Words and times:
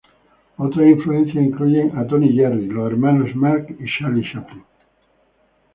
Otras 0.57 0.87
influencias 0.87 1.45
incluyen 1.45 1.95
a 1.95 2.07
Tom 2.07 2.23
y 2.23 2.33
Jerry, 2.33 2.65
los 2.65 2.91
Hermanos 2.91 3.35
Marx, 3.35 3.69
y 3.79 3.85
Charlie 3.99 4.27
Chaplin. 4.33 4.63